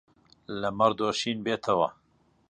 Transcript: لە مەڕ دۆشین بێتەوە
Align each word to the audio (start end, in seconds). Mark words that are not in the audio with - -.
لە 0.59 0.69
مەڕ 0.77 0.91
دۆشین 0.99 1.37
بێتەوە 1.45 1.89